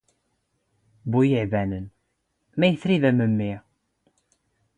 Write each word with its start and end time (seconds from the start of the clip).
ⴱⵓ 1.09 1.19
ⵉⵄⴱⴰⵏⵏ: 1.27 1.85
ⵎⴰⵢⴷ 2.59 2.75
ⵜⵔⵉⴷ, 2.81 3.03
ⴰ 3.05 3.07
ⵎⴻⵎⵎⵉ? 3.17 3.51